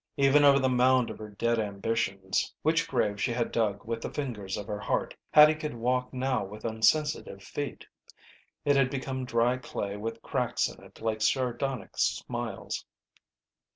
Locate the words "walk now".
5.75-6.43